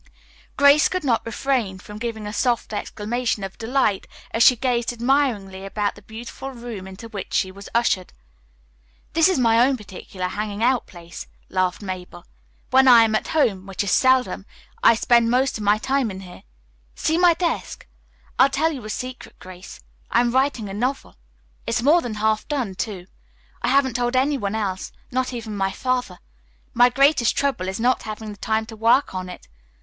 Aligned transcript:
Grace 0.57 0.89
could 0.89 1.03
not 1.03 1.23
refrain 1.27 1.77
from 1.77 1.99
giving 1.99 2.25
a 2.25 2.33
soft 2.33 2.73
exclamation 2.73 3.43
of 3.43 3.59
delight 3.59 4.07
as 4.31 4.41
she 4.41 4.55
gazed 4.55 4.91
admiringly 4.91 5.63
about 5.63 5.93
the 5.93 6.01
beautiful 6.01 6.49
room 6.49 6.87
into 6.87 7.07
which 7.07 7.31
she 7.35 7.51
was 7.51 7.69
ushered. 7.75 8.11
"This 9.13 9.29
is 9.29 9.37
my 9.37 9.59
own 9.59 9.77
particular 9.77 10.29
hanging 10.29 10.63
out 10.63 10.87
place," 10.87 11.27
laughed 11.49 11.83
Mabel 11.83 12.25
"When 12.71 12.87
I 12.87 13.03
am 13.03 13.13
at 13.13 13.27
home, 13.27 13.67
which 13.67 13.83
is 13.83 13.91
seldom, 13.91 14.47
I 14.81 14.95
spend 14.95 15.29
most 15.29 15.59
of 15.59 15.63
my 15.63 15.77
time 15.77 16.09
in 16.09 16.21
here. 16.21 16.41
See 16.95 17.19
my 17.19 17.35
desk! 17.35 17.85
I'll 18.39 18.49
tell 18.49 18.71
you 18.71 18.83
a 18.85 18.89
secret, 18.89 19.37
Grace. 19.37 19.81
I 20.09 20.21
am 20.21 20.31
writing 20.31 20.67
a 20.67 20.73
novel. 20.73 21.15
It's 21.67 21.83
more 21.83 22.01
than 22.01 22.15
half 22.15 22.47
done, 22.47 22.73
too. 22.73 23.05
I 23.61 23.67
haven't 23.67 23.97
told 23.97 24.15
any 24.15 24.39
one 24.39 24.55
else, 24.55 24.91
not 25.11 25.31
even 25.31 25.59
Father. 25.73 26.17
My 26.73 26.89
greatest 26.89 27.37
trouble 27.37 27.67
is 27.67 27.79
not 27.79 28.01
having 28.01 28.31
the 28.31 28.39
time 28.39 28.65
to 28.65 28.75
work 28.75 29.13
on 29.13 29.29
it. 29.29 29.47